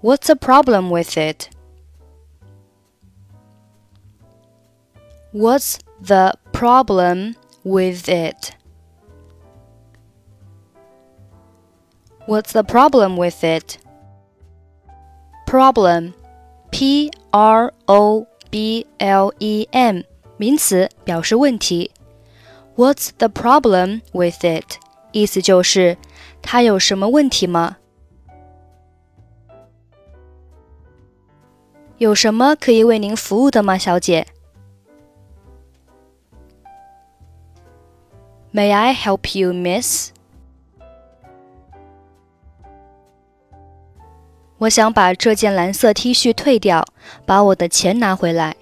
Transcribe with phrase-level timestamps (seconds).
[0.02, 1.50] What's the problem with it?
[5.34, 8.54] What's the problem with it?
[12.28, 13.78] What's the problem with it?
[15.46, 16.14] Problem
[16.72, 20.02] P R O B L E M
[20.38, 21.92] 名词，表示问题。
[22.76, 24.76] What's the problem with it？
[25.12, 25.98] 意思就是
[26.42, 27.78] 它有什么问题吗？
[31.98, 34.28] 有什么可以为您服务的吗，小姐？
[38.54, 40.12] May I help you, Miss？
[44.62, 46.84] 我想把这件蓝色 T 恤退掉，
[47.26, 48.56] 把我的钱拿回来。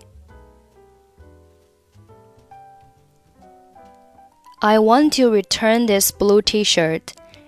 [4.59, 7.01] I want to return this blue T-shirt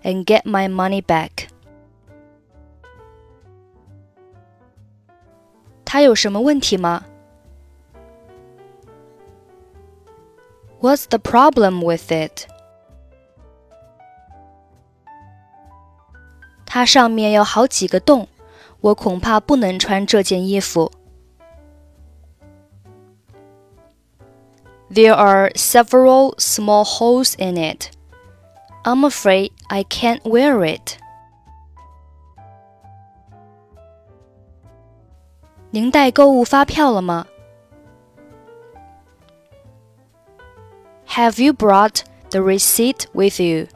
[0.04, 1.50] and get my money back.
[5.84, 7.06] 他有什么问题吗？
[10.80, 12.46] What's the problem with it?
[16.66, 18.28] 它上面有好几个洞。
[18.82, 20.92] 我恐怕不能穿这件衣服。
[24.90, 27.92] There are several small holes in it.
[28.84, 30.98] I'm afraid I can't wear it.
[35.72, 37.28] 您带购物发票了吗？
[41.10, 43.68] Have you brought the receipt with you?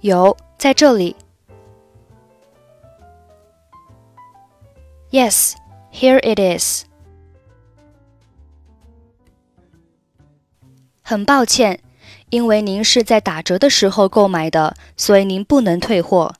[0.00, 1.16] 有，在这里。
[5.10, 5.54] Yes,
[5.92, 6.84] here it is.
[11.02, 11.80] 很抱歉，
[12.30, 16.34] 因为您是在打折的时候购买的，所以您不能退货。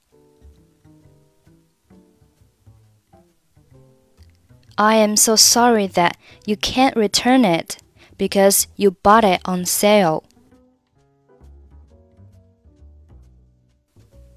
[4.76, 6.14] I am so sorry that
[6.46, 7.76] you can't return it
[8.18, 10.24] because you bought it on sale.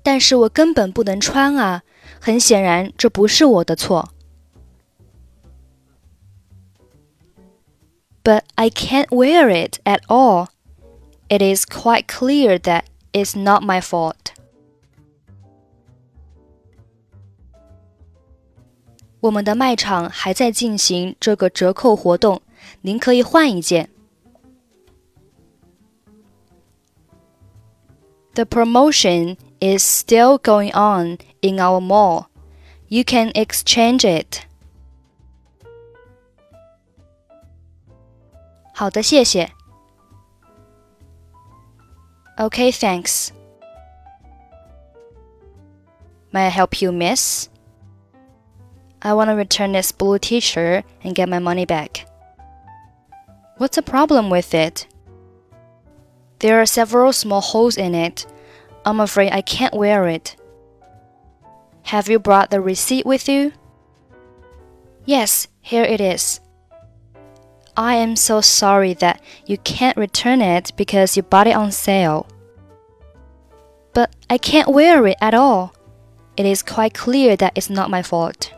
[0.04, 1.84] 但是我根本不能穿啊！
[2.20, 4.10] 很显然，这不是我的错。
[8.24, 10.48] But I can't wear it at all.
[11.30, 14.34] It is quite clear that it's not my fault.
[19.20, 22.42] 我们的卖场还在进行这个折扣活动，
[22.82, 23.90] 您可以换一件。
[28.36, 32.30] The promotion is still going on in our mall.
[32.88, 34.46] You can exchange it.
[38.74, 39.52] 好的，谢谢。
[42.38, 43.32] Okay, thanks.
[46.32, 47.50] May I help you, miss?
[49.02, 52.06] I want to return this blue t shirt and get my money back.
[53.58, 54.86] What's the problem with it?
[56.40, 58.28] There are several small holes in it.
[58.85, 60.37] I'm afraid I can't wear it.
[61.85, 63.53] Have you brought the receipt with you?
[65.05, 66.41] Yes, here it is.
[67.77, 72.27] I am so sorry that you can't return it because you bought it on sale.
[73.95, 75.75] But I can't wear it at all.
[76.37, 78.53] It is quite clear that it's not my fault.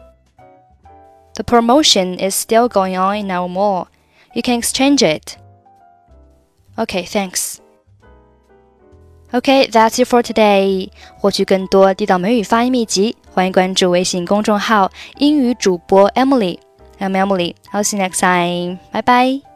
[1.36, 3.88] The promotion is still going on in our mall.
[4.34, 5.36] You can exchange it.
[6.78, 7.60] Okay, thanks.
[9.34, 10.88] Okay, that's it for today.
[11.18, 16.56] 获取更多地道美语发音秘籍，欢迎关注微信公众号“英语主播 Emily”。
[17.00, 17.56] I'm Emily.
[17.72, 18.78] I'll see you next time.
[18.92, 19.53] Bye bye.